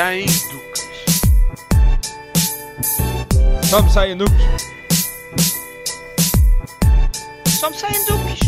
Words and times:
Sem 0.00 0.24
duques. 0.24 0.88
Só 3.68 3.82
me 3.82 3.90
saem 3.90 4.16
duques. 4.16 4.34
Só 7.60 7.68
me 7.68 7.76
saem 7.76 8.04
duques. 8.06 8.40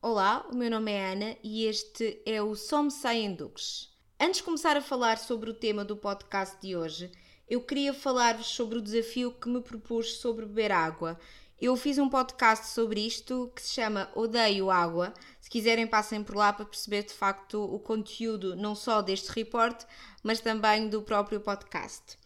Olá, 0.00 0.46
o 0.48 0.54
meu 0.54 0.70
nome 0.70 0.92
é 0.92 1.12
Ana 1.12 1.36
e 1.42 1.64
este 1.64 2.22
é 2.24 2.40
o 2.40 2.54
Só 2.54 2.80
Me 2.80 2.92
Saem 2.92 3.34
Duques. 3.34 3.88
Antes 4.20 4.36
de 4.36 4.44
começar 4.44 4.76
a 4.76 4.80
falar 4.80 5.18
sobre 5.18 5.50
o 5.50 5.54
tema 5.54 5.84
do 5.84 5.96
podcast 5.96 6.56
de 6.62 6.76
hoje, 6.76 7.10
eu 7.48 7.60
queria 7.62 7.92
falar-vos 7.92 8.46
sobre 8.46 8.78
o 8.78 8.82
desafio 8.82 9.32
que 9.32 9.48
me 9.48 9.60
propus 9.60 10.18
sobre 10.18 10.46
beber 10.46 10.70
água. 10.70 11.18
Eu 11.60 11.74
fiz 11.74 11.98
um 11.98 12.08
podcast 12.08 12.68
sobre 12.68 13.04
isto 13.04 13.50
que 13.52 13.60
se 13.60 13.74
chama 13.74 14.08
Odeio 14.14 14.70
Água. 14.70 15.12
Se 15.40 15.50
quiserem, 15.50 15.88
passem 15.88 16.22
por 16.22 16.36
lá 16.36 16.52
para 16.52 16.64
perceber 16.64 17.02
de 17.02 17.12
facto 17.12 17.60
o 17.60 17.80
conteúdo 17.80 18.54
não 18.54 18.76
só 18.76 19.02
deste 19.02 19.32
report, 19.32 19.82
mas 20.22 20.38
também 20.38 20.88
do 20.88 21.02
próprio 21.02 21.40
podcast. 21.40 22.16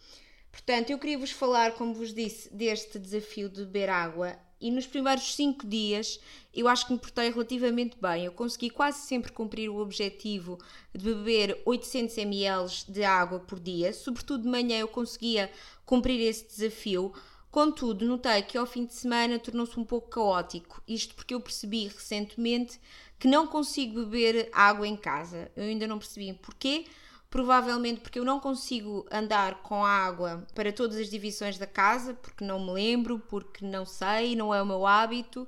Portanto, 0.50 0.90
eu 0.90 0.98
queria 0.98 1.16
vos 1.16 1.30
falar, 1.30 1.72
como 1.72 1.94
vos 1.94 2.12
disse, 2.12 2.52
deste 2.54 2.98
desafio 2.98 3.48
de 3.48 3.64
beber 3.64 3.88
água 3.88 4.38
e 4.60 4.70
nos 4.70 4.86
primeiros 4.86 5.34
5 5.34 5.66
dias 5.66 6.20
eu 6.54 6.68
acho 6.68 6.86
que 6.86 6.92
me 6.92 6.98
portei 6.98 7.30
relativamente 7.30 7.96
bem. 7.98 8.26
Eu 8.26 8.32
consegui 8.32 8.68
quase 8.68 9.06
sempre 9.06 9.32
cumprir 9.32 9.70
o 9.70 9.78
objetivo 9.78 10.58
de 10.94 11.06
beber 11.06 11.62
800 11.64 12.18
ml 12.18 12.68
de 12.86 13.02
água 13.02 13.40
por 13.40 13.58
dia, 13.58 13.94
sobretudo 13.94 14.42
de 14.42 14.48
manhã 14.50 14.78
eu 14.78 14.88
conseguia 14.88 15.50
cumprir 15.86 16.20
esse 16.20 16.46
desafio. 16.46 17.14
Contudo, 17.52 18.06
notei 18.06 18.40
que 18.40 18.56
ao 18.56 18.64
fim 18.64 18.86
de 18.86 18.94
semana 18.94 19.38
tornou-se 19.38 19.78
um 19.78 19.84
pouco 19.84 20.08
caótico, 20.08 20.82
isto 20.88 21.14
porque 21.14 21.34
eu 21.34 21.40
percebi 21.40 21.86
recentemente 21.86 22.80
que 23.18 23.28
não 23.28 23.46
consigo 23.46 24.06
beber 24.06 24.48
água 24.54 24.88
em 24.88 24.96
casa. 24.96 25.52
Eu 25.54 25.64
ainda 25.64 25.86
não 25.86 25.98
percebi 25.98 26.32
porquê, 26.32 26.86
provavelmente 27.28 28.00
porque 28.00 28.18
eu 28.18 28.24
não 28.24 28.40
consigo 28.40 29.06
andar 29.12 29.62
com 29.62 29.84
água 29.84 30.46
para 30.54 30.72
todas 30.72 30.96
as 30.96 31.10
divisões 31.10 31.58
da 31.58 31.66
casa, 31.66 32.14
porque 32.14 32.42
não 32.42 32.58
me 32.58 32.72
lembro, 32.72 33.18
porque 33.18 33.66
não 33.66 33.84
sei, 33.84 34.34
não 34.34 34.54
é 34.54 34.62
o 34.62 34.66
meu 34.66 34.86
hábito. 34.86 35.46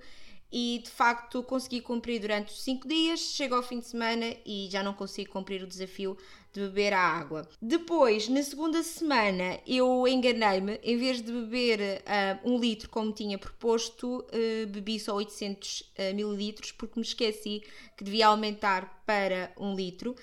E 0.57 0.81
de 0.85 0.89
facto 0.89 1.43
consegui 1.43 1.81
cumprir 1.81 2.21
durante 2.21 2.53
os 2.53 2.63
5 2.63 2.87
dias, 2.87 3.19
chego 3.19 3.57
ao 3.57 3.63
fim 3.63 3.81
de 3.81 3.89
semana 3.89 4.37
e 4.47 4.69
já 4.71 4.85
não 4.85 4.95
consigo 4.95 5.33
cumprir 5.33 5.61
o 5.65 5.67
desafio 5.67 6.17
de 6.53 6.61
beber 6.61 6.93
a 6.93 7.01
água. 7.01 7.49
Depois, 7.61 8.29
na 8.29 8.41
segunda 8.41 8.81
semana, 8.85 9.59
eu 9.67 10.07
enganei-me, 10.07 10.79
em 10.85 10.97
vez 10.97 11.21
de 11.21 11.33
beber 11.33 11.81
uh, 11.81 12.49
um 12.49 12.57
litro 12.57 12.89
como 12.89 13.11
tinha 13.11 13.37
proposto, 13.37 14.21
uh, 14.21 14.67
bebi 14.69 15.01
só 15.01 15.17
800 15.17 15.81
uh, 15.81 16.15
mililitros 16.15 16.71
porque 16.71 17.01
me 17.01 17.05
esqueci 17.05 17.65
que 17.97 18.05
devia 18.05 18.29
aumentar 18.29 19.03
para 19.05 19.53
um 19.59 19.75
litro. 19.75 20.15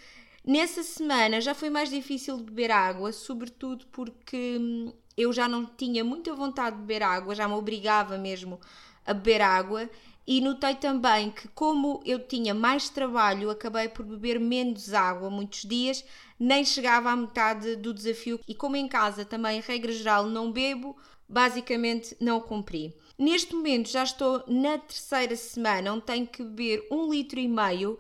Nessa 0.46 0.82
semana 0.82 1.42
já 1.42 1.54
foi 1.54 1.70
mais 1.70 1.90
difícil 1.90 2.38
beber 2.38 2.72
água, 2.72 3.12
sobretudo 3.12 3.86
porque 3.92 4.58
hum, 4.58 4.94
eu 5.18 5.34
já 5.34 5.50
não 5.50 5.66
tinha 5.66 6.06
muita 6.06 6.34
vontade 6.34 6.78
de 6.78 6.84
beber 6.84 7.04
água, 7.04 7.36
já 7.36 7.50
me 7.50 7.56
obrigava 7.56 8.18
mesmo 8.18 8.62
a 9.06 9.14
beber 9.14 9.42
água. 9.42 9.90
E 10.26 10.40
notei 10.40 10.76
também 10.76 11.32
que, 11.32 11.48
como 11.50 12.02
eu 12.06 12.20
tinha 12.20 12.54
mais 12.54 12.90
trabalho, 12.90 13.50
acabei 13.50 13.90
por 13.90 14.06
beber 14.06 14.40
menos 14.40 14.94
água 14.94 15.30
muitos 15.30 15.64
dias, 15.64 16.04
nem 16.40 16.64
chegava 16.64 17.10
à 17.10 17.16
metade 17.16 17.76
do 17.76 17.94
desafio. 17.94 18.40
E 18.48 18.54
como 18.54 18.76
em 18.76 18.88
casa 18.88 19.26
também, 19.26 19.62
regra 19.62 19.92
geral, 19.92 20.26
não 20.26 20.52
bebo, 20.52 20.96
basicamente 21.28 22.16
não 22.20 22.40
cumpri. 22.40 22.96
Neste 23.18 23.56
momento 23.56 23.90
já 23.90 24.04
estou 24.04 24.44
na 24.48 24.78
terceira 24.78 25.36
semana, 25.36 25.94
onde 25.94 26.06
tenho 26.06 26.28
que 26.28 26.44
beber 26.44 26.88
um 26.92 27.12
litro 27.12 27.40
e 27.40 27.48
meio 27.48 27.98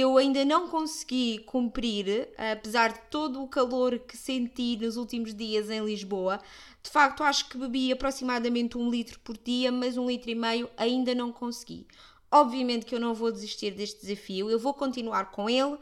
eu 0.00 0.16
ainda 0.16 0.44
não 0.44 0.68
consegui 0.68 1.38
cumprir, 1.46 2.28
apesar 2.36 2.92
de 2.92 3.00
todo 3.10 3.42
o 3.42 3.48
calor 3.48 3.98
que 3.98 4.16
senti 4.16 4.76
nos 4.76 4.96
últimos 4.96 5.34
dias 5.34 5.70
em 5.70 5.84
Lisboa. 5.84 6.40
De 6.82 6.90
facto, 6.90 7.22
acho 7.22 7.48
que 7.48 7.58
bebi 7.58 7.92
aproximadamente 7.92 8.78
um 8.78 8.90
litro 8.90 9.18
por 9.20 9.36
dia, 9.36 9.70
mas 9.72 9.96
um 9.96 10.06
litro 10.06 10.30
e 10.30 10.34
meio 10.34 10.70
ainda 10.76 11.14
não 11.14 11.32
consegui. 11.32 11.86
Obviamente 12.30 12.86
que 12.86 12.94
eu 12.94 13.00
não 13.00 13.14
vou 13.14 13.30
desistir 13.30 13.70
deste 13.70 14.00
desafio, 14.00 14.50
eu 14.50 14.58
vou 14.58 14.74
continuar 14.74 15.30
com 15.30 15.48
ele. 15.48 15.78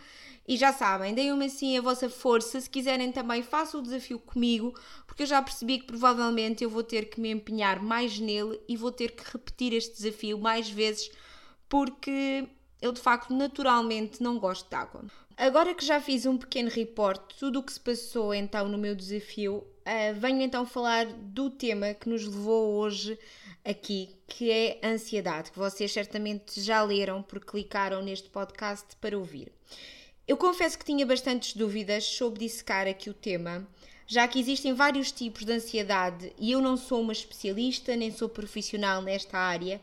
E 0.47 0.59
já 0.59 0.75
sabem, 0.75 1.15
deem-me 1.15 1.47
assim 1.47 1.79
a 1.79 1.81
vossa 1.81 2.11
força. 2.11 2.61
Se 2.61 2.69
quiserem 2.69 3.11
também, 3.11 3.43
façam 3.43 3.81
o 3.81 3.83
desafio 3.83 4.19
comigo, 4.19 4.75
porque 5.07 5.23
eu 5.23 5.27
já 5.27 5.41
percebi 5.41 5.79
que 5.79 5.87
provavelmente 5.87 6.63
eu 6.63 6.69
vou 6.69 6.83
ter 6.83 7.09
que 7.09 7.19
me 7.19 7.31
empenhar 7.31 7.83
mais 7.83 8.19
nele 8.19 8.61
e 8.69 8.77
vou 8.77 8.93
ter 8.93 9.13
que 9.13 9.25
repetir 9.33 9.73
este 9.73 9.97
desafio 9.97 10.39
mais 10.39 10.69
vezes, 10.69 11.11
porque 11.67 12.47
eu 12.85 12.93
de 12.93 13.01
facto 13.01 13.33
naturalmente 13.33 14.23
não 14.23 14.39
gosto 14.39 14.69
de 14.69 14.77
água. 14.77 15.05
Agora 15.39 15.75
que 15.75 15.85
já 15.85 16.03
fiz 16.03 16.27
um 16.27 16.37
pequeno 16.37 16.69
report 16.69 17.33
de 17.33 17.39
tudo 17.39 17.59
o 17.59 17.63
que 17.63 17.73
se 17.73 17.81
passou 17.81 18.35
então 18.35 18.69
no 18.69 18.77
meu 18.77 18.95
desafio, 18.95 19.57
uh, 19.57 20.15
venho 20.15 20.43
então 20.43 20.67
falar 20.67 21.07
do 21.07 21.49
tema 21.49 21.95
que 21.95 22.11
nos 22.11 22.27
levou 22.27 22.75
hoje 22.75 23.19
aqui, 23.65 24.11
que 24.27 24.51
é 24.51 24.79
ansiedade, 24.85 25.51
que 25.51 25.59
vocês 25.59 25.91
certamente 25.91 26.61
já 26.61 26.83
leram 26.83 27.23
porque 27.23 27.53
clicaram 27.53 28.03
neste 28.03 28.29
podcast 28.29 28.85
para 29.01 29.17
ouvir. 29.17 29.51
Eu 30.29 30.37
confesso 30.37 30.79
que 30.79 30.85
tinha 30.85 31.07
bastantes 31.07 31.55
dúvidas 31.57 32.05
sobre 32.05 32.41
dissecar 32.41 32.87
aqui 32.87 33.09
o 33.09 33.15
tema, 33.15 33.67
já 34.07 34.29
que 34.29 34.39
existem 34.39 34.75
vários 34.75 35.11
tipos 35.11 35.47
de 35.47 35.53
ansiedade 35.53 36.35
e 36.39 36.53
eu 36.53 36.61
não 36.61 36.77
sou 36.77 37.01
uma 37.01 37.15
especialista 37.15 37.97
nem 37.97 38.11
sou 38.11 38.29
profissional 38.29 39.01
nesta 39.01 39.39
área, 39.39 39.81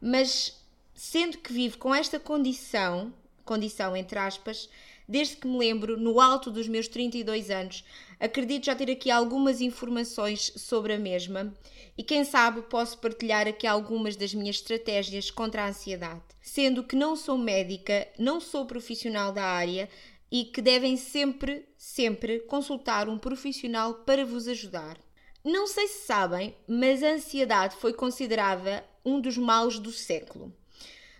mas 0.00 0.63
sendo 0.94 1.38
que 1.38 1.52
vivo 1.52 1.78
com 1.78 1.94
esta 1.94 2.18
condição, 2.20 3.12
condição 3.44 3.96
entre 3.96 4.18
aspas, 4.18 4.68
desde 5.08 5.36
que 5.36 5.46
me 5.46 5.58
lembro, 5.58 5.98
no 5.98 6.20
alto 6.20 6.50
dos 6.50 6.66
meus 6.66 6.88
32 6.88 7.50
anos, 7.50 7.84
acredito 8.18 8.66
já 8.66 8.74
ter 8.74 8.90
aqui 8.90 9.10
algumas 9.10 9.60
informações 9.60 10.52
sobre 10.56 10.94
a 10.94 10.98
mesma 10.98 11.52
e 11.96 12.02
quem 12.02 12.24
sabe 12.24 12.62
posso 12.62 12.98
partilhar 12.98 13.46
aqui 13.46 13.66
algumas 13.66 14.16
das 14.16 14.34
minhas 14.34 14.56
estratégias 14.56 15.30
contra 15.30 15.64
a 15.64 15.68
ansiedade, 15.68 16.22
sendo 16.40 16.82
que 16.82 16.96
não 16.96 17.14
sou 17.14 17.36
médica, 17.36 18.08
não 18.18 18.40
sou 18.40 18.66
profissional 18.66 19.32
da 19.32 19.44
área 19.44 19.88
e 20.30 20.44
que 20.44 20.60
devem 20.60 20.96
sempre, 20.96 21.68
sempre 21.76 22.40
consultar 22.40 23.08
um 23.08 23.18
profissional 23.18 23.94
para 23.94 24.24
vos 24.24 24.48
ajudar. 24.48 24.98
Não 25.44 25.66
sei 25.66 25.86
se 25.86 26.06
sabem, 26.06 26.56
mas 26.66 27.02
a 27.02 27.12
ansiedade 27.12 27.76
foi 27.76 27.92
considerada 27.92 28.84
um 29.04 29.20
dos 29.20 29.36
males 29.36 29.78
do 29.78 29.92
século. 29.92 30.52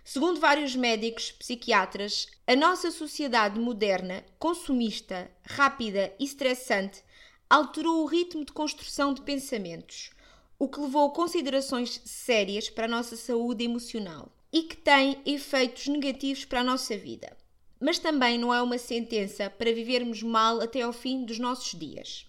Segundo 0.07 0.39
vários 0.39 0.75
médicos 0.75 1.31
psiquiatras, 1.31 2.27
a 2.45 2.55
nossa 2.55 2.91
sociedade 2.91 3.59
moderna, 3.59 4.23
consumista, 4.37 5.31
rápida 5.43 6.13
e 6.19 6.25
estressante, 6.25 7.03
alterou 7.49 8.03
o 8.03 8.05
ritmo 8.05 8.45
de 8.45 8.53
construção 8.53 9.15
de 9.15 9.23
pensamentos, 9.23 10.11
o 10.59 10.69
que 10.69 10.79
levou 10.79 11.07
a 11.07 11.11
considerações 11.11 11.99
sérias 12.05 12.69
para 12.69 12.85
a 12.85 12.87
nossa 12.87 13.17
saúde 13.17 13.63
emocional 13.63 14.31
e 14.53 14.61
que 14.61 14.77
tem 14.77 15.19
efeitos 15.25 15.87
negativos 15.87 16.45
para 16.45 16.61
a 16.61 16.63
nossa 16.63 16.95
vida. 16.95 17.35
Mas 17.79 17.97
também 17.97 18.37
não 18.37 18.53
é 18.53 18.61
uma 18.61 18.77
sentença 18.77 19.49
para 19.49 19.73
vivermos 19.73 20.21
mal 20.21 20.61
até 20.61 20.83
ao 20.83 20.93
fim 20.93 21.25
dos 21.25 21.39
nossos 21.39 21.77
dias. 21.77 22.27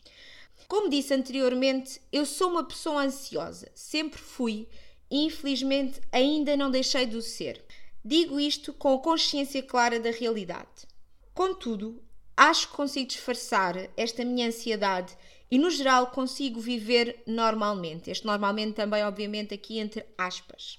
Como 0.66 0.88
disse 0.88 1.12
anteriormente, 1.12 2.00
eu 2.10 2.25
sou 2.25 2.48
uma 2.48 2.65
pessoa 2.65 3.03
ansiosa, 3.03 3.70
sempre 3.75 4.19
fui 4.19 4.66
infelizmente 5.11 6.00
ainda 6.11 6.56
não 6.56 6.71
deixei 6.71 7.06
de 7.06 7.17
o 7.17 7.22
ser. 7.22 7.65
Digo 8.05 8.39
isto 8.39 8.72
com 8.72 8.94
a 8.94 8.99
consciência 8.99 9.62
clara 9.62 9.99
da 9.99 10.11
realidade. 10.11 10.87
Contudo, 11.34 12.03
acho 12.37 12.69
que 12.69 12.77
consigo 12.77 13.09
disfarçar 13.09 13.77
esta 13.97 14.25
minha 14.25 14.49
ansiedade 14.49 15.16
e, 15.50 15.59
no 15.59 15.71
geral, 15.71 16.09
consigo 16.09 16.61
viver 16.61 17.22
normalmente. 17.27 18.11
Este 18.11 18.25
normalmente 18.25 18.75
também, 18.75 19.03
obviamente, 19.04 19.54
aqui 19.54 19.78
entre 19.78 20.04
aspas. 20.16 20.78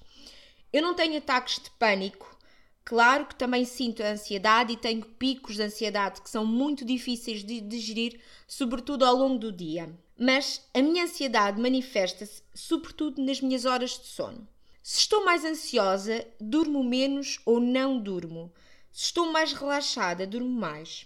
Eu 0.72 0.82
não 0.82 0.94
tenho 0.94 1.18
ataques 1.18 1.62
de 1.64 1.70
pânico. 1.72 2.38
Claro 2.84 3.26
que 3.26 3.36
também 3.36 3.66
sinto 3.66 4.02
a 4.02 4.12
ansiedade 4.12 4.74
e 4.74 4.78
tenho 4.78 5.06
picos 5.06 5.56
de 5.56 5.64
ansiedade 5.64 6.22
que 6.22 6.30
são 6.30 6.46
muito 6.46 6.86
difíceis 6.86 7.44
de 7.44 7.60
digerir, 7.60 8.22
sobretudo 8.48 9.04
ao 9.04 9.16
longo 9.16 9.38
do 9.38 9.52
dia 9.52 9.94
mas 10.18 10.68
a 10.74 10.82
minha 10.82 11.04
ansiedade 11.04 11.62
manifesta-se 11.62 12.42
sobretudo 12.54 13.22
nas 13.22 13.40
minhas 13.40 13.66
horas 13.66 13.92
de 13.92 14.08
sono. 14.08 14.48
Se 14.82 15.00
estou 15.00 15.26
mais 15.26 15.44
ansiosa, 15.44 16.26
durmo 16.40 16.84
menos 16.84 17.40
ou 17.46 17.60
não 17.60 18.00
durmo. 18.00 18.54
Se 18.92 19.06
estou 19.06 19.32
mais 19.32 19.54
relaxada, 19.54 20.26
durmo 20.26 20.50
mais. 20.50 21.06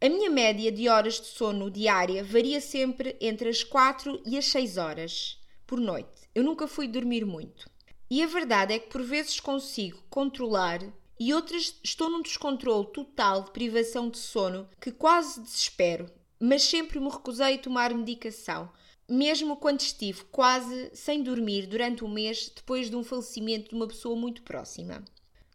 A 0.00 0.08
minha 0.08 0.30
média 0.30 0.70
de 0.70 0.88
horas 0.88 1.20
de 1.20 1.26
sono 1.26 1.70
diária 1.70 2.22
varia 2.22 2.60
sempre 2.60 3.16
entre 3.20 3.48
as 3.48 3.64
4 3.64 4.22
e 4.24 4.38
as 4.38 4.46
6 4.46 4.76
horas 4.76 5.40
por 5.66 5.80
noite. 5.80 6.28
Eu 6.34 6.44
nunca 6.44 6.68
fui 6.68 6.86
dormir 6.86 7.24
muito. 7.24 7.68
E 8.10 8.22
a 8.22 8.26
verdade 8.26 8.74
é 8.74 8.78
que 8.78 8.90
por 8.90 9.02
vezes 9.02 9.40
consigo 9.40 10.02
controlar 10.08 10.80
e 11.18 11.32
outras 11.32 11.78
estou 11.82 12.10
num 12.10 12.22
descontrole 12.22 12.86
total 12.92 13.44
de 13.44 13.50
privação 13.50 14.08
de 14.08 14.18
sono 14.18 14.68
que 14.80 14.92
quase 14.92 15.40
desespero 15.40 16.10
mas 16.38 16.62
sempre 16.62 17.00
me 17.00 17.08
recusei 17.08 17.54
a 17.54 17.58
tomar 17.58 17.94
medicação, 17.94 18.70
mesmo 19.08 19.56
quando 19.56 19.80
estive 19.80 20.24
quase 20.24 20.90
sem 20.94 21.22
dormir 21.22 21.66
durante 21.66 22.04
um 22.04 22.08
mês 22.08 22.50
depois 22.54 22.88
de 22.88 22.96
um 22.96 23.04
falecimento 23.04 23.70
de 23.70 23.74
uma 23.74 23.86
pessoa 23.86 24.16
muito 24.16 24.42
próxima. 24.42 25.04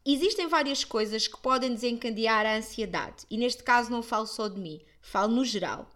Existem 0.05 0.47
várias 0.47 0.83
coisas 0.83 1.27
que 1.27 1.39
podem 1.39 1.73
desencadear 1.73 2.45
a 2.45 2.57
ansiedade, 2.57 3.25
e 3.29 3.37
neste 3.37 3.63
caso 3.63 3.91
não 3.91 4.01
falo 4.01 4.25
só 4.25 4.47
de 4.47 4.59
mim, 4.59 4.81
falo 5.01 5.35
no 5.35 5.45
geral. 5.45 5.89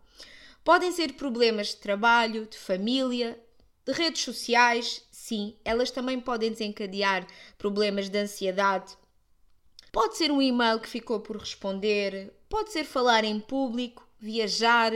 Podem 0.64 0.92
ser 0.92 1.14
problemas 1.14 1.70
de 1.70 1.78
trabalho, 1.78 2.46
de 2.46 2.58
família, 2.58 3.42
de 3.86 3.92
redes 3.92 4.22
sociais, 4.22 5.06
sim, 5.12 5.56
elas 5.64 5.92
também 5.92 6.20
podem 6.20 6.52
desencadear 6.52 7.28
problemas 7.58 8.10
de 8.10 8.18
ansiedade. 8.18 8.96
Pode 9.92 10.18
ser 10.18 10.32
um 10.32 10.42
e-mail 10.42 10.80
que 10.80 10.90
ficou 10.90 11.20
por 11.20 11.38
responder, 11.38 12.34
pode 12.50 12.72
ser 12.72 12.84
falar 12.86 13.24
em 13.24 13.40
público, 13.40 14.08
viajar, 14.24 14.92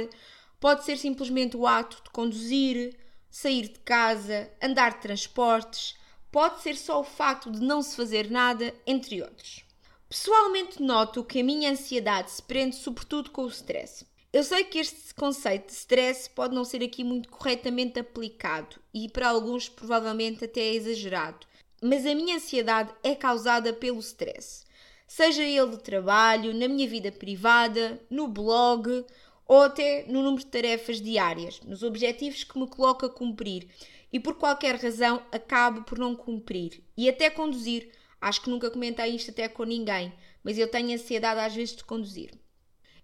pode 0.59 0.85
ser 0.85 0.97
simplesmente 0.97 1.55
o 1.55 1.67
ato 1.67 2.01
de 2.03 2.09
conduzir, 2.09 2.97
sair 3.29 3.67
de 3.67 3.79
casa, 3.79 4.49
andar 4.61 4.93
de 4.93 5.01
transportes, 5.01 5.95
pode 6.31 6.61
ser 6.61 6.75
só 6.75 6.99
o 6.99 7.03
facto 7.03 7.51
de 7.51 7.59
não 7.59 7.81
se 7.81 7.95
fazer 7.95 8.29
nada, 8.29 8.73
entre 8.85 9.21
outros. 9.21 9.65
Pessoalmente 10.09 10.81
noto 10.81 11.23
que 11.23 11.41
a 11.41 11.43
minha 11.43 11.71
ansiedade 11.71 12.31
se 12.31 12.41
prende 12.41 12.75
sobretudo 12.75 13.29
com 13.29 13.43
o 13.43 13.49
stress. 13.49 14.05
Eu 14.31 14.43
sei 14.43 14.63
que 14.63 14.79
este 14.79 15.13
conceito 15.15 15.67
de 15.67 15.73
stress 15.73 16.29
pode 16.29 16.53
não 16.53 16.63
ser 16.63 16.83
aqui 16.83 17.03
muito 17.03 17.29
corretamente 17.29 17.99
aplicado 17.99 18.75
e 18.93 19.09
para 19.09 19.29
alguns 19.29 19.67
provavelmente 19.67 20.45
até 20.45 20.61
é 20.61 20.73
exagerado, 20.75 21.45
mas 21.81 22.05
a 22.05 22.13
minha 22.13 22.35
ansiedade 22.35 22.93
é 23.03 23.15
causada 23.15 23.73
pelo 23.73 23.99
stress. 23.99 24.66
Seja 25.07 25.41
ele 25.41 25.71
de 25.71 25.79
trabalho, 25.79 26.53
na 26.53 26.67
minha 26.67 26.87
vida 26.87 27.11
privada, 27.11 27.99
no 28.09 28.27
blog 28.27 29.05
ou 29.47 29.61
até 29.61 30.05
no 30.07 30.21
número 30.21 30.43
de 30.43 30.47
tarefas 30.51 31.01
diárias, 31.01 31.61
nos 31.61 31.81
objetivos 31.81 32.43
que 32.43 32.59
me 32.59 32.67
coloco 32.67 33.05
a 33.05 33.09
cumprir 33.09 33.67
e 34.11 34.19
por 34.19 34.35
qualquer 34.35 34.75
razão 34.75 35.23
acabo 35.31 35.83
por 35.83 35.97
não 35.97 36.13
cumprir 36.13 36.83
e 36.97 37.07
até 37.07 37.29
conduzir. 37.29 37.89
Acho 38.19 38.41
que 38.41 38.49
nunca 38.49 38.69
comentei 38.69 39.15
isto 39.15 39.31
até 39.31 39.47
com 39.47 39.63
ninguém, 39.63 40.11
mas 40.43 40.57
eu 40.57 40.67
tenho 40.67 40.93
ansiedade 40.93 41.39
às 41.39 41.55
vezes 41.55 41.75
de 41.75 41.83
conduzir. 41.85 42.31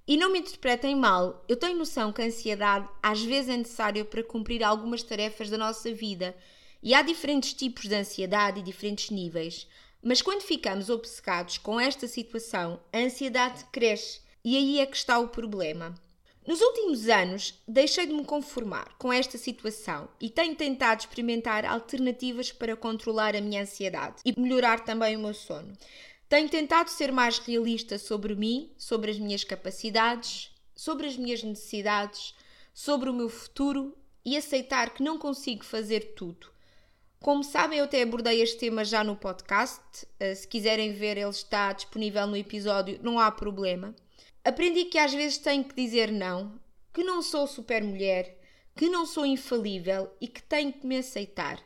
E 0.05 0.17
não 0.17 0.29
me 0.29 0.39
interpretem 0.39 0.97
mal, 0.97 1.45
eu 1.47 1.55
tenho 1.55 1.77
noção 1.77 2.11
que 2.11 2.21
a 2.21 2.25
ansiedade 2.25 2.89
às 3.01 3.21
vezes 3.21 3.49
é 3.49 3.55
necessária 3.55 4.03
para 4.03 4.23
cumprir 4.23 4.61
algumas 4.61 5.01
tarefas 5.01 5.49
da 5.49 5.57
nossa 5.57 5.93
vida 5.93 6.35
e 6.81 6.93
há 6.93 7.01
diferentes 7.01 7.53
tipos 7.53 7.87
de 7.87 7.95
ansiedade 7.95 8.59
e 8.59 8.63
diferentes 8.63 9.09
níveis. 9.09 9.65
Mas 10.03 10.21
quando 10.21 10.41
ficamos 10.41 10.89
obcecados 10.89 11.57
com 11.57 11.79
esta 11.79 12.07
situação, 12.07 12.77
a 12.91 12.97
ansiedade 12.97 13.63
cresce 13.71 14.19
e 14.43 14.57
aí 14.57 14.79
é 14.81 14.85
que 14.85 14.97
está 14.97 15.17
o 15.17 15.29
problema. 15.29 15.95
Nos 16.45 16.59
últimos 16.59 17.07
anos, 17.07 17.57
deixei 17.65 18.05
de 18.05 18.13
me 18.13 18.25
conformar 18.25 18.97
com 18.97 19.13
esta 19.13 19.37
situação 19.37 20.09
e 20.19 20.29
tenho 20.29 20.55
tentado 20.55 20.99
experimentar 20.99 21.63
alternativas 21.63 22.51
para 22.51 22.75
controlar 22.75 23.33
a 23.33 23.39
minha 23.39 23.61
ansiedade 23.61 24.17
e 24.25 24.37
melhorar 24.37 24.81
também 24.81 25.15
o 25.15 25.21
meu 25.21 25.33
sono. 25.33 25.71
Tenho 26.27 26.49
tentado 26.49 26.89
ser 26.89 27.09
mais 27.09 27.39
realista 27.39 27.97
sobre 27.97 28.35
mim, 28.35 28.73
sobre 28.77 29.09
as 29.09 29.17
minhas 29.17 29.45
capacidades, 29.45 30.51
sobre 30.75 31.07
as 31.07 31.15
minhas 31.15 31.41
necessidades, 31.41 32.35
sobre 32.73 33.09
o 33.09 33.13
meu 33.13 33.29
futuro 33.29 33.95
e 34.25 34.35
aceitar 34.35 34.93
que 34.93 35.01
não 35.01 35.17
consigo 35.17 35.63
fazer 35.63 36.13
tudo. 36.13 36.52
Como 37.23 37.41
sabem, 37.41 37.79
eu 37.79 37.85
até 37.85 38.01
abordei 38.01 38.41
este 38.41 38.57
tema 38.57 38.83
já 38.83 39.01
no 39.01 39.15
podcast. 39.15 39.81
Eh, 40.19 40.35
se 40.35 40.45
quiserem 40.45 40.91
ver, 40.91 41.17
ele 41.17 41.29
está 41.29 41.71
disponível 41.71 42.27
no 42.27 42.35
episódio, 42.35 42.99
não 43.01 43.17
há 43.17 43.31
problema. 43.31 43.95
Aprendi 44.43 44.83
que 44.83 44.97
às 44.97 45.13
vezes 45.13 45.37
tenho 45.37 45.63
que 45.63 45.73
dizer 45.73 46.11
não, 46.11 46.59
que 46.93 47.01
não 47.01 47.21
sou 47.21 47.47
super 47.47 47.81
mulher, 47.81 48.37
que 48.75 48.89
não 48.89 49.05
sou 49.05 49.25
infalível 49.25 50.11
e 50.19 50.27
que 50.27 50.43
tenho 50.43 50.73
que 50.73 50.85
me 50.85 50.97
aceitar. 50.97 51.63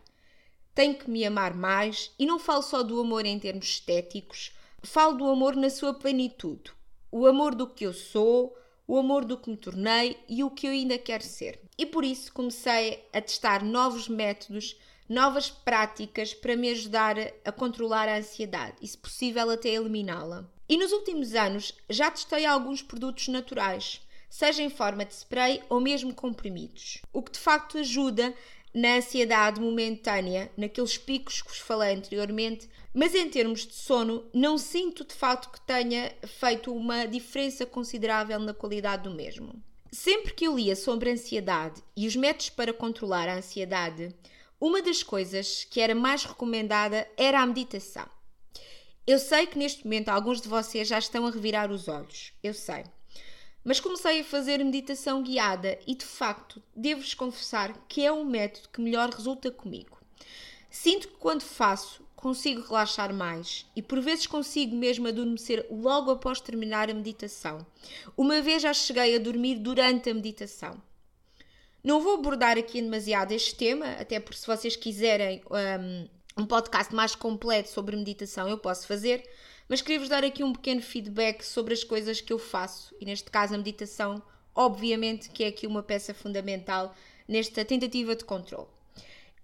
Tenho 0.75 0.93
que 0.93 1.09
me 1.09 1.25
amar 1.25 1.55
mais 1.55 2.11
e 2.19 2.27
não 2.27 2.37
falo 2.37 2.61
só 2.61 2.83
do 2.83 3.01
amor 3.01 3.25
em 3.25 3.39
termos 3.39 3.65
estéticos, 3.65 4.51
falo 4.83 5.17
do 5.17 5.25
amor 5.25 5.55
na 5.55 5.71
sua 5.71 5.91
plenitude. 5.91 6.71
O 7.11 7.25
amor 7.25 7.55
do 7.55 7.65
que 7.65 7.83
eu 7.83 7.93
sou, 7.93 8.55
o 8.87 8.95
amor 8.95 9.25
do 9.25 9.35
que 9.35 9.49
me 9.49 9.57
tornei 9.57 10.19
e 10.29 10.43
o 10.43 10.51
que 10.51 10.67
eu 10.67 10.71
ainda 10.71 10.99
quero 10.99 11.23
ser. 11.23 11.59
E 11.75 11.83
por 11.83 12.05
isso 12.05 12.31
comecei 12.31 13.03
a 13.11 13.19
testar 13.19 13.63
novos 13.65 14.07
métodos, 14.07 14.77
novas 15.09 15.49
práticas 15.49 16.33
para 16.33 16.55
me 16.55 16.69
ajudar 16.69 17.15
a 17.45 17.51
controlar 17.51 18.09
a 18.09 18.17
ansiedade 18.17 18.77
e, 18.81 18.87
se 18.87 18.97
possível, 18.97 19.49
até 19.49 19.69
eliminá-la. 19.69 20.49
E 20.69 20.77
nos 20.77 20.91
últimos 20.91 21.33
anos 21.33 21.73
já 21.89 22.11
testei 22.11 22.45
alguns 22.45 22.81
produtos 22.81 23.27
naturais, 23.29 24.01
seja 24.29 24.61
em 24.61 24.69
forma 24.69 25.05
de 25.05 25.13
spray 25.13 25.61
ou 25.69 25.79
mesmo 25.79 26.13
comprimidos, 26.13 27.01
o 27.13 27.21
que 27.21 27.31
de 27.31 27.39
facto 27.39 27.77
ajuda 27.77 28.33
na 28.73 28.97
ansiedade 28.97 29.59
momentânea, 29.59 30.51
naqueles 30.55 30.97
picos 30.97 31.41
que 31.41 31.49
vos 31.49 31.59
falei 31.59 31.95
anteriormente, 31.95 32.69
mas 32.93 33.15
em 33.15 33.29
termos 33.29 33.65
de 33.65 33.73
sono, 33.73 34.25
não 34.33 34.57
sinto 34.57 35.05
de 35.05 35.13
facto 35.13 35.49
que 35.49 35.61
tenha 35.61 36.13
feito 36.27 36.73
uma 36.73 37.05
diferença 37.05 37.65
considerável 37.65 38.39
na 38.39 38.53
qualidade 38.53 39.03
do 39.03 39.15
mesmo. 39.15 39.61
Sempre 39.91 40.33
que 40.33 40.45
eu 40.45 40.55
lia 40.55 40.75
sobre 40.75 41.09
ansiedade 41.09 41.81
e 41.95 42.05
os 42.07 42.15
métodos 42.15 42.49
para 42.49 42.73
controlar 42.73 43.29
a 43.29 43.37
ansiedade, 43.37 44.13
uma 44.59 44.81
das 44.81 45.03
coisas 45.03 45.63
que 45.65 45.79
era 45.79 45.93
mais 45.93 46.23
recomendada 46.23 47.07
era 47.15 47.41
a 47.41 47.45
meditação. 47.45 48.07
Eu 49.05 49.19
sei 49.19 49.45
que 49.45 49.57
neste 49.57 49.83
momento 49.83 50.09
alguns 50.09 50.41
de 50.41 50.49
vocês 50.49 50.87
já 50.87 50.97
estão 50.97 51.25
a 51.27 51.31
revirar 51.31 51.71
os 51.71 51.87
olhos, 51.87 52.33
eu 52.43 52.53
sei. 52.53 52.83
Mas 53.63 53.79
comecei 53.79 54.21
a 54.21 54.23
fazer 54.23 54.63
meditação 54.63 55.21
guiada 55.21 55.77
e 55.85 55.93
de 55.93 56.05
facto 56.05 56.61
devo-vos 56.75 57.13
confessar 57.13 57.77
que 57.87 58.03
é 58.03 58.11
um 58.11 58.25
método 58.25 58.69
que 58.69 58.81
melhor 58.81 59.09
resulta 59.09 59.51
comigo. 59.51 59.97
Sinto 60.69 61.07
que 61.07 61.15
quando 61.15 61.41
faço 61.41 62.05
consigo 62.15 62.61
relaxar 62.61 63.13
mais 63.13 63.65
e 63.75 63.81
por 63.81 64.01
vezes 64.01 64.25
consigo 64.25 64.75
mesmo 64.75 65.07
adormecer 65.07 65.67
logo 65.69 66.09
após 66.09 66.41
terminar 66.41 66.89
a 66.89 66.93
meditação. 66.93 67.65
Uma 68.17 68.41
vez 68.41 68.63
já 68.63 68.73
cheguei 68.73 69.15
a 69.15 69.19
dormir 69.19 69.59
durante 69.59 70.09
a 70.09 70.13
meditação. 70.13 70.81
Não 71.87 72.01
vou 72.01 72.15
abordar 72.15 72.57
aqui 72.57 72.81
demasiado 72.81 73.31
este 73.31 73.55
tema, 73.55 73.85
até 73.91 74.19
porque 74.19 74.37
se 74.37 74.45
vocês 74.45 74.75
quiserem 74.75 75.41
um, 75.49 76.41
um 76.41 76.45
podcast 76.45 76.93
mais 76.93 77.15
completo 77.15 77.69
sobre 77.69 77.95
meditação 77.95 78.45
eu 78.49 78.57
posso 78.57 78.85
fazer, 78.85 79.23
mas 79.69 79.81
queria-vos 79.81 80.09
dar 80.09 80.21
aqui 80.21 80.43
um 80.43 80.51
pequeno 80.51 80.81
feedback 80.81 81.43
sobre 81.43 81.73
as 81.73 81.85
coisas 81.85 82.19
que 82.19 82.33
eu 82.33 82.37
faço 82.37 82.93
e 82.99 83.05
neste 83.05 83.31
caso 83.31 83.55
a 83.55 83.57
meditação, 83.57 84.21
obviamente 84.53 85.29
que 85.29 85.45
é 85.45 85.47
aqui 85.47 85.65
uma 85.65 85.81
peça 85.81 86.13
fundamental 86.13 86.93
nesta 87.25 87.63
tentativa 87.63 88.17
de 88.17 88.25
controle. 88.25 88.67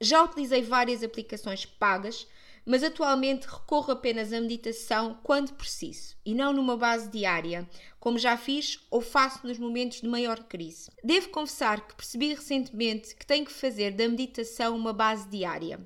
Já 0.01 0.21
utilizei 0.21 0.63
várias 0.63 1.01
aplicações 1.01 1.65
pagas, 1.65 2.27
mas 2.65 2.83
atualmente 2.83 3.47
recorro 3.47 3.91
apenas 3.91 4.31
à 4.31 4.39
meditação 4.39 5.19
quando 5.23 5.53
preciso 5.53 6.15
e 6.25 6.33
não 6.33 6.53
numa 6.53 6.77
base 6.77 7.09
diária, 7.09 7.69
como 7.99 8.17
já 8.17 8.37
fiz 8.37 8.79
ou 8.89 9.01
faço 9.01 9.45
nos 9.45 9.57
momentos 9.57 10.01
de 10.01 10.07
maior 10.07 10.43
crise. 10.43 10.89
Devo 11.03 11.29
confessar 11.29 11.87
que 11.87 11.95
percebi 11.95 12.33
recentemente 12.33 13.15
que 13.15 13.25
tenho 13.25 13.45
que 13.45 13.51
fazer 13.51 13.91
da 13.91 14.07
meditação 14.07 14.75
uma 14.75 14.93
base 14.93 15.27
diária. 15.29 15.79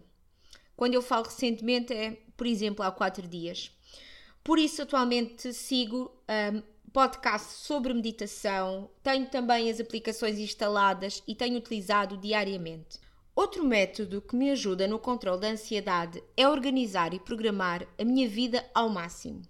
Quando 0.75 0.93
eu 0.93 1.01
falo 1.01 1.25
recentemente 1.25 1.93
é, 1.93 2.17
por 2.35 2.45
exemplo, 2.45 2.85
há 2.85 2.91
quatro 2.91 3.27
dias. 3.27 3.71
Por 4.43 4.59
isso, 4.59 4.81
atualmente 4.81 5.51
sigo 5.51 6.11
um, 6.53 6.61
podcasts 6.93 7.57
sobre 7.57 7.93
meditação, 7.93 8.89
tenho 9.03 9.27
também 9.27 9.69
as 9.69 9.79
aplicações 9.79 10.37
instaladas 10.39 11.21
e 11.27 11.35
tenho 11.35 11.57
utilizado 11.57 12.15
diariamente. 12.17 12.99
Outro 13.37 13.63
método 13.63 14.19
que 14.19 14.35
me 14.35 14.49
ajuda 14.49 14.87
no 14.87 14.97
controle 14.97 15.41
da 15.41 15.49
ansiedade 15.49 16.23
é 16.35 16.49
organizar 16.49 17.13
e 17.13 17.19
programar 17.19 17.87
a 17.95 18.03
minha 18.03 18.27
vida 18.27 18.67
ao 18.73 18.89
máximo. 18.89 19.43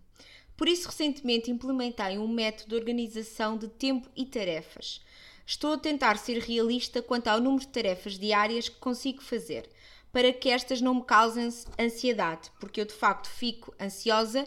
Por 0.58 0.67
isso, 0.67 0.89
recentemente 0.89 1.50
implementei 1.50 2.17
um 2.17 2.27
método 2.27 2.72
de 2.72 2.75
organização 2.75 3.58
de 3.58 3.70
tempo 3.70 4.10
e 4.13 4.25
tarefas. 4.25 5.00
Estou 5.46 5.72
a 5.72 5.77
tentar 5.77 6.17
ser 6.17 6.39
realista 6.39 7.01
quanto 7.01 7.29
ao 7.29 7.39
número 7.39 7.62
de 7.62 7.70
tarefas 7.70 8.20
diárias 8.20 8.67
que 8.67 8.75
consigo 8.75 9.22
fazer, 9.22 9.70
para 10.12 10.34
que 10.34 10.50
estas 10.50 10.82
não 10.82 10.96
me 10.96 11.06
causem 11.06 11.48
ansiedade, 11.79 12.51
porque 12.60 12.82
eu 12.82 12.86
de 12.86 12.94
facto 12.94 13.29
fico 13.29 13.74
ansiosa 13.79 14.46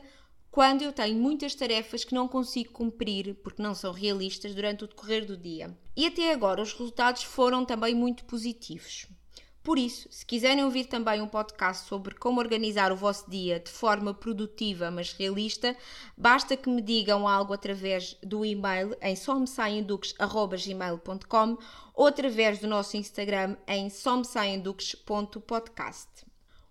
quando 0.51 0.83
eu 0.83 0.93
tenho 0.93 1.19
muitas 1.19 1.55
tarefas 1.55 2.05
que 2.05 2.15
não 2.15 2.29
consigo 2.29 2.73
cumprir 2.73 3.37
porque 3.37 3.63
não 3.63 3.75
são 3.75 3.91
realistas 3.91 4.55
durante 4.55 4.85
o 4.85 4.87
decorrer 4.87 5.25
do 5.25 5.35
dia. 5.35 5.75
E 5.97 6.05
até 6.05 6.31
agora 6.31 6.61
os 6.61 6.75
resultados 6.75 7.23
foram 7.23 7.65
também 7.65 7.95
muito 7.95 8.27
positivos. 8.27 9.09
Por 9.63 9.79
isso, 9.79 10.09
se 10.11 10.25
quiserem 10.25 10.65
ouvir 10.65 10.87
também 10.87 11.21
um 11.21 11.29
podcast 11.29 11.87
sobre 11.87 12.15
como 12.15 12.41
organizar 12.41 12.91
o 12.91 12.97
vosso 12.97 13.31
dia 13.31 13.61
de 13.61 13.71
forma 13.71 14.15
produtiva 14.15 14.91
mas 14.91 15.13
realista, 15.13 15.77
basta 16.17 16.57
que 16.57 16.71
me 16.71 16.81
digam 16.81 17.29
algo 17.29 17.53
através 17.53 18.17
do 18.23 18.43
e-mail 18.43 18.97
em 19.03 19.15
somesaiendux.gmail.com 19.15 21.59
ou 21.95 22.07
através 22.07 22.59
do 22.59 22.67
nosso 22.67 22.97
Instagram 22.97 23.59
em 23.69 23.91
somesaiendux.podcast. 23.91 26.09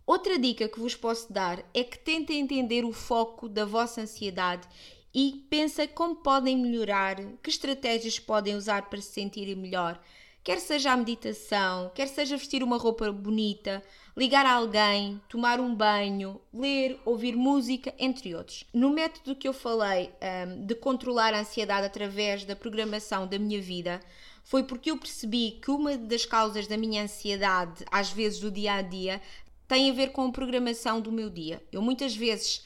Outra 0.04 0.40
dica 0.40 0.68
que 0.68 0.80
vos 0.80 0.96
posso 0.96 1.32
dar 1.32 1.64
é 1.72 1.84
que 1.84 2.00
tentem 2.00 2.40
entender 2.40 2.84
o 2.84 2.92
foco 2.92 3.48
da 3.48 3.66
vossa 3.66 4.02
ansiedade 4.02 4.68
e 5.14 5.46
pensem 5.48 5.88
como 5.88 6.16
podem 6.16 6.58
melhorar, 6.58 7.18
que 7.44 7.52
estratégias 7.52 8.18
podem 8.18 8.56
usar 8.56 8.90
para 8.90 9.00
se 9.00 9.12
sentirem 9.12 9.56
melhor 9.56 10.02
Quer 10.44 10.60
seja 10.60 10.92
a 10.92 10.98
meditação, 10.98 11.92
quer 11.94 12.08
seja 12.08 12.38
vestir 12.38 12.64
uma 12.64 12.78
roupa 12.78 13.12
bonita, 13.12 13.84
ligar 14.16 14.46
a 14.46 14.54
alguém, 14.54 15.22
tomar 15.30 15.60
um 15.60 15.76
banho, 15.76 16.40
ler, 16.54 17.00
ouvir 17.06 17.36
música, 17.36 17.94
entre 18.00 18.34
outros. 18.34 18.64
No 18.74 18.90
método 18.90 19.36
que 19.36 19.48
eu 19.48 19.54
falei 19.54 20.12
um, 20.48 20.66
de 20.66 20.76
controlar 20.76 21.34
a 21.34 21.42
ansiedade 21.42 21.86
através 21.86 22.46
da 22.46 22.56
programação 22.56 23.28
da 23.28 23.38
minha 23.38 23.62
vida, 23.62 24.00
foi 24.44 24.64
porque 24.64 24.92
eu 24.92 24.98
percebi 24.98 25.60
que 25.62 25.70
uma 25.70 25.98
das 25.98 26.26
causas 26.26 26.68
da 26.68 26.78
minha 26.78 27.04
ansiedade, 27.04 27.86
às 27.92 28.12
vezes 28.12 28.40
do 28.40 28.50
dia 28.50 28.74
a 28.74 28.82
dia, 28.82 29.22
tem 29.68 29.92
a 29.92 29.94
ver 29.94 30.12
com 30.12 30.26
a 30.26 30.32
programação 30.32 31.00
do 31.00 31.12
meu 31.12 31.30
dia. 31.30 31.62
Eu 31.72 31.82
muitas 31.82 32.16
vezes 32.16 32.66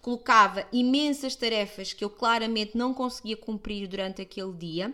colocava 0.00 0.66
imensas 0.72 1.36
tarefas 1.36 1.92
que 1.92 2.04
eu 2.04 2.10
claramente 2.10 2.76
não 2.76 2.92
conseguia 2.92 3.36
cumprir 3.36 3.86
durante 3.86 4.20
aquele 4.20 4.52
dia 4.52 4.92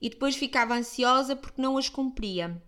e 0.00 0.08
depois 0.10 0.36
ficava 0.36 0.74
ansiosa 0.74 1.36
porque 1.36 1.60
não 1.60 1.76
as 1.76 1.88
cumpria. 1.88 2.60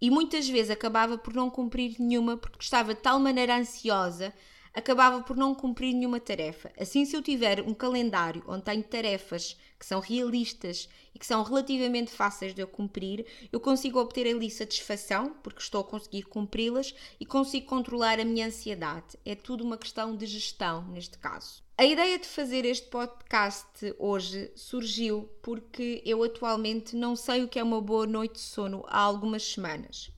E 0.00 0.10
muitas 0.10 0.48
vezes 0.48 0.70
acabava 0.70 1.18
por 1.18 1.34
não 1.34 1.50
cumprir 1.50 1.96
nenhuma 1.98 2.36
porque 2.36 2.62
estava 2.62 2.94
de 2.94 3.00
tal 3.00 3.18
maneira 3.18 3.56
ansiosa, 3.56 4.32
acabava 4.78 5.22
por 5.22 5.36
não 5.36 5.54
cumprir 5.54 5.92
nenhuma 5.92 6.20
tarefa. 6.20 6.70
Assim, 6.78 7.04
se 7.04 7.16
eu 7.16 7.20
tiver 7.20 7.60
um 7.62 7.74
calendário 7.74 8.44
onde 8.46 8.62
tenho 8.62 8.82
tarefas 8.82 9.56
que 9.78 9.84
são 9.84 10.00
realistas 10.00 10.88
e 11.14 11.18
que 11.18 11.26
são 11.26 11.42
relativamente 11.42 12.12
fáceis 12.12 12.54
de 12.54 12.62
eu 12.62 12.68
cumprir, 12.68 13.26
eu 13.52 13.58
consigo 13.58 13.98
obter 13.98 14.26
ali 14.26 14.48
satisfação, 14.48 15.34
porque 15.42 15.60
estou 15.60 15.80
a 15.80 15.84
conseguir 15.84 16.22
cumpri-las 16.22 16.94
e 17.18 17.26
consigo 17.26 17.66
controlar 17.66 18.20
a 18.20 18.24
minha 18.24 18.46
ansiedade. 18.46 19.18
É 19.24 19.34
tudo 19.34 19.64
uma 19.64 19.76
questão 19.76 20.16
de 20.16 20.26
gestão, 20.26 20.86
neste 20.88 21.18
caso. 21.18 21.62
A 21.76 21.84
ideia 21.84 22.18
de 22.18 22.26
fazer 22.26 22.64
este 22.64 22.88
podcast 22.88 23.94
hoje 23.98 24.50
surgiu 24.54 25.28
porque 25.42 26.02
eu 26.04 26.22
atualmente 26.22 26.94
não 26.94 27.16
sei 27.16 27.42
o 27.42 27.48
que 27.48 27.58
é 27.58 27.62
uma 27.62 27.80
boa 27.80 28.06
noite 28.06 28.34
de 28.34 28.40
sono 28.40 28.84
há 28.88 29.00
algumas 29.00 29.42
semanas. 29.44 30.10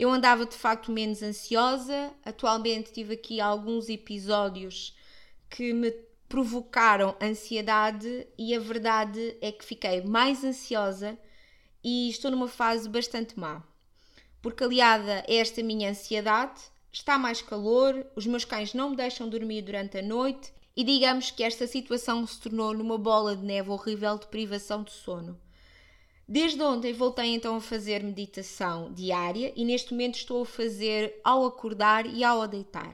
Eu 0.00 0.08
andava 0.10 0.46
de 0.46 0.56
facto 0.56 0.90
menos 0.90 1.22
ansiosa, 1.22 2.10
atualmente 2.24 2.90
tive 2.90 3.12
aqui 3.12 3.38
alguns 3.38 3.90
episódios 3.90 4.96
que 5.50 5.74
me 5.74 5.90
provocaram 6.26 7.14
ansiedade 7.20 8.26
e 8.38 8.54
a 8.54 8.58
verdade 8.58 9.36
é 9.42 9.52
que 9.52 9.62
fiquei 9.62 10.00
mais 10.00 10.42
ansiosa 10.42 11.18
e 11.84 12.08
estou 12.08 12.30
numa 12.30 12.48
fase 12.48 12.88
bastante 12.88 13.38
má. 13.38 13.62
Porque 14.40 14.64
aliada 14.64 15.22
a 15.28 15.30
esta 15.30 15.62
minha 15.62 15.90
ansiedade, 15.90 16.62
está 16.90 17.18
mais 17.18 17.42
calor, 17.42 18.06
os 18.16 18.26
meus 18.26 18.46
cães 18.46 18.72
não 18.72 18.88
me 18.88 18.96
deixam 18.96 19.28
dormir 19.28 19.60
durante 19.60 19.98
a 19.98 20.02
noite 20.02 20.50
e 20.74 20.82
digamos 20.82 21.30
que 21.30 21.42
esta 21.42 21.66
situação 21.66 22.26
se 22.26 22.40
tornou 22.40 22.72
numa 22.72 22.96
bola 22.96 23.36
de 23.36 23.44
neve 23.44 23.68
horrível 23.68 24.16
de 24.16 24.28
privação 24.28 24.82
de 24.82 24.92
sono. 24.92 25.38
Desde 26.32 26.62
ontem 26.62 26.92
voltei 26.92 27.34
então 27.34 27.56
a 27.56 27.60
fazer 27.60 28.04
meditação 28.04 28.92
diária 28.92 29.52
e 29.56 29.64
neste 29.64 29.90
momento 29.90 30.14
estou 30.14 30.42
a 30.42 30.46
fazer 30.46 31.20
ao 31.24 31.44
acordar 31.44 32.06
e 32.06 32.22
ao 32.22 32.46
deitar. 32.46 32.92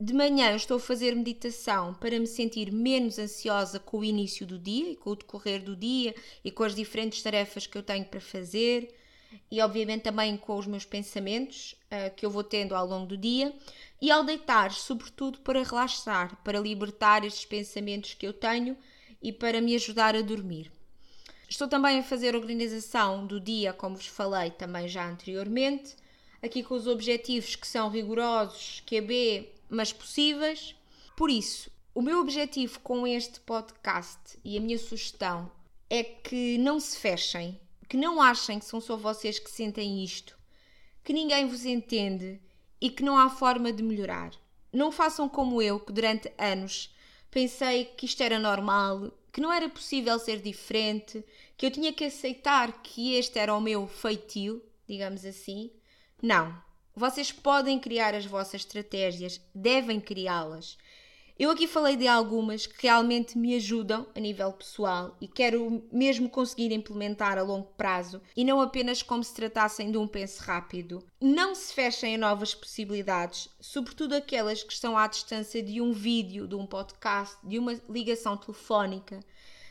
De 0.00 0.14
manhã 0.14 0.56
estou 0.56 0.78
a 0.78 0.80
fazer 0.80 1.14
meditação 1.14 1.92
para 1.92 2.18
me 2.18 2.26
sentir 2.26 2.72
menos 2.72 3.18
ansiosa 3.18 3.78
com 3.78 3.98
o 3.98 4.04
início 4.04 4.46
do 4.46 4.58
dia 4.58 4.92
e 4.92 4.96
com 4.96 5.10
o 5.10 5.14
decorrer 5.14 5.62
do 5.62 5.76
dia 5.76 6.14
e 6.42 6.50
com 6.50 6.62
as 6.62 6.74
diferentes 6.74 7.22
tarefas 7.22 7.66
que 7.66 7.76
eu 7.76 7.82
tenho 7.82 8.06
para 8.06 8.18
fazer 8.18 8.94
e 9.50 9.60
obviamente 9.60 10.04
também 10.04 10.38
com 10.38 10.56
os 10.56 10.66
meus 10.66 10.86
pensamentos 10.86 11.74
uh, 11.92 12.16
que 12.16 12.24
eu 12.24 12.30
vou 12.30 12.42
tendo 12.42 12.74
ao 12.74 12.86
longo 12.86 13.08
do 13.08 13.16
dia 13.18 13.54
e 14.00 14.10
ao 14.10 14.24
deitar, 14.24 14.72
sobretudo 14.72 15.40
para 15.40 15.62
relaxar, 15.62 16.42
para 16.42 16.58
libertar 16.58 17.26
estes 17.26 17.44
pensamentos 17.44 18.14
que 18.14 18.26
eu 18.26 18.32
tenho 18.32 18.74
e 19.22 19.34
para 19.34 19.60
me 19.60 19.74
ajudar 19.74 20.16
a 20.16 20.22
dormir. 20.22 20.79
Estou 21.50 21.66
também 21.66 21.98
a 21.98 22.02
fazer 22.04 22.36
organização 22.36 23.26
do 23.26 23.40
dia, 23.40 23.72
como 23.72 23.96
vos 23.96 24.06
falei 24.06 24.52
também 24.52 24.86
já 24.86 25.04
anteriormente, 25.10 25.96
aqui 26.40 26.62
com 26.62 26.76
os 26.76 26.86
objetivos 26.86 27.56
que 27.56 27.66
são 27.66 27.90
rigorosos, 27.90 28.84
QB, 28.86 29.50
mas 29.68 29.92
possíveis. 29.92 30.76
Por 31.16 31.28
isso, 31.28 31.68
o 31.92 32.00
meu 32.00 32.20
objetivo 32.20 32.78
com 32.78 33.04
este 33.04 33.40
podcast 33.40 34.38
e 34.44 34.56
a 34.56 34.60
minha 34.60 34.78
sugestão 34.78 35.50
é 35.90 36.04
que 36.04 36.56
não 36.56 36.78
se 36.78 36.96
fechem, 36.96 37.60
que 37.88 37.96
não 37.96 38.22
achem 38.22 38.60
que 38.60 38.64
são 38.64 38.80
só 38.80 38.96
vocês 38.96 39.40
que 39.40 39.50
sentem 39.50 40.04
isto, 40.04 40.38
que 41.02 41.12
ninguém 41.12 41.48
vos 41.48 41.64
entende 41.64 42.40
e 42.80 42.88
que 42.88 43.02
não 43.02 43.18
há 43.18 43.28
forma 43.28 43.72
de 43.72 43.82
melhorar. 43.82 44.30
Não 44.72 44.92
façam 44.92 45.28
como 45.28 45.60
eu, 45.60 45.80
que 45.80 45.92
durante 45.92 46.32
anos 46.38 46.94
pensei 47.28 47.86
que 47.86 48.06
isto 48.06 48.22
era 48.22 48.38
normal, 48.38 49.10
que 49.32 49.40
não 49.40 49.52
era 49.52 49.68
possível 49.68 50.18
ser 50.18 50.40
diferente, 50.40 51.24
que 51.56 51.66
eu 51.66 51.70
tinha 51.70 51.92
que 51.92 52.04
aceitar 52.04 52.82
que 52.82 53.14
este 53.14 53.38
era 53.38 53.54
o 53.54 53.60
meu 53.60 53.86
feitio, 53.86 54.62
digamos 54.88 55.24
assim. 55.24 55.70
Não. 56.22 56.56
Vocês 56.94 57.30
podem 57.30 57.78
criar 57.78 58.14
as 58.14 58.26
vossas 58.26 58.62
estratégias, 58.62 59.40
devem 59.54 60.00
criá-las. 60.00 60.76
Eu 61.40 61.48
aqui 61.50 61.66
falei 61.66 61.96
de 61.96 62.06
algumas 62.06 62.66
que 62.66 62.82
realmente 62.82 63.38
me 63.38 63.56
ajudam 63.56 64.06
a 64.14 64.20
nível 64.20 64.52
pessoal 64.52 65.16
e 65.18 65.26
quero 65.26 65.82
mesmo 65.90 66.28
conseguir 66.28 66.70
implementar 66.70 67.38
a 67.38 67.42
longo 67.42 67.68
prazo 67.78 68.20
e 68.36 68.44
não 68.44 68.60
apenas 68.60 69.02
como 69.02 69.24
se 69.24 69.32
tratassem 69.32 69.90
de 69.90 69.96
um 69.96 70.06
pense 70.06 70.38
rápido. 70.38 71.02
Não 71.18 71.54
se 71.54 71.72
fechem 71.72 72.14
a 72.14 72.18
novas 72.18 72.54
possibilidades, 72.54 73.48
sobretudo 73.58 74.14
aquelas 74.14 74.62
que 74.62 74.74
estão 74.74 74.98
à 74.98 75.06
distância 75.06 75.62
de 75.62 75.80
um 75.80 75.94
vídeo, 75.94 76.46
de 76.46 76.54
um 76.54 76.66
podcast, 76.66 77.38
de 77.42 77.58
uma 77.58 77.72
ligação 77.88 78.36
telefónica. 78.36 79.18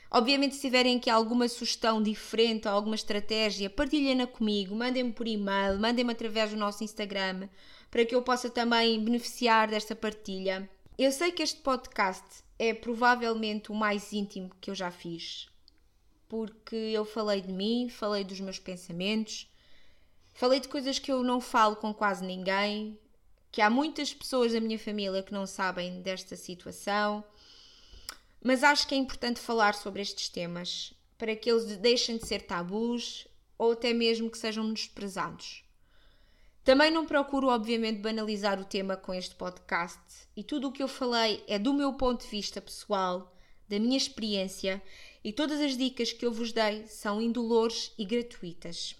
Obviamente, 0.09 0.55
se 0.55 0.61
tiverem 0.61 0.97
aqui 0.97 1.07
alguma 1.07 1.47
sugestão 1.47 2.01
diferente 2.01 2.67
ou 2.67 2.73
alguma 2.73 2.95
estratégia, 2.95 3.69
partilhem-na 3.69 4.25
comigo, 4.25 4.75
mandem-me 4.75 5.13
por 5.13 5.27
e-mail, 5.27 5.77
mandem-me 5.79 6.13
através 6.13 6.49
do 6.49 6.57
nosso 6.57 6.83
Instagram, 6.83 7.47
para 7.91 8.03
que 8.03 8.15
eu 8.15 8.23
possa 8.23 8.49
também 8.49 8.99
beneficiar 9.03 9.67
desta 9.67 9.95
partilha. 9.95 10.67
Eu 11.01 11.13
sei 11.13 11.31
que 11.31 11.41
este 11.41 11.61
podcast 11.61 12.43
é 12.59 12.73
provavelmente 12.73 13.71
o 13.71 13.73
mais 13.73 14.11
íntimo 14.11 14.51
que 14.59 14.69
eu 14.69 14.75
já 14.75 14.91
fiz, 14.91 15.47
porque 16.27 16.75
eu 16.75 17.05
falei 17.05 17.39
de 17.39 17.53
mim, 17.53 17.87
falei 17.87 18.25
dos 18.25 18.41
meus 18.41 18.59
pensamentos, 18.59 19.49
falei 20.33 20.59
de 20.59 20.67
coisas 20.67 20.99
que 20.99 21.09
eu 21.09 21.23
não 21.23 21.39
falo 21.39 21.77
com 21.77 21.93
quase 21.93 22.25
ninguém, 22.25 22.99
que 23.49 23.61
há 23.61 23.69
muitas 23.69 24.13
pessoas 24.13 24.51
da 24.51 24.59
minha 24.59 24.77
família 24.77 25.23
que 25.23 25.31
não 25.31 25.45
sabem 25.45 26.01
desta 26.01 26.35
situação, 26.35 27.23
mas 28.43 28.61
acho 28.61 28.85
que 28.85 28.93
é 28.93 28.97
importante 28.97 29.39
falar 29.39 29.75
sobre 29.75 30.01
estes 30.01 30.27
temas 30.27 30.93
para 31.17 31.33
que 31.33 31.49
eles 31.49 31.77
deixem 31.77 32.17
de 32.17 32.27
ser 32.27 32.41
tabus 32.41 33.25
ou 33.57 33.71
até 33.71 33.93
mesmo 33.93 34.29
que 34.29 34.37
sejam 34.37 34.73
desprezados. 34.73 35.63
Também 36.63 36.91
não 36.91 37.05
procuro, 37.05 37.47
obviamente, 37.47 38.01
banalizar 38.01 38.59
o 38.59 38.65
tema 38.65 38.95
com 38.95 39.13
este 39.13 39.35
podcast 39.35 39.99
e 40.35 40.43
tudo 40.43 40.67
o 40.67 40.71
que 40.71 40.83
eu 40.83 40.87
falei 40.87 41.43
é 41.47 41.57
do 41.57 41.73
meu 41.73 41.93
ponto 41.93 42.23
de 42.23 42.29
vista 42.29 42.61
pessoal, 42.61 43.33
da 43.67 43.79
minha 43.79 43.97
experiência 43.97 44.79
e 45.23 45.31
todas 45.31 45.61
as 45.61 45.77
dicas 45.77 46.11
que 46.11 46.25
eu 46.25 46.31
vos 46.31 46.51
dei 46.51 46.87
são 46.87 47.21
indolores 47.21 47.93
e 47.97 48.05
gratuitas. 48.05 48.95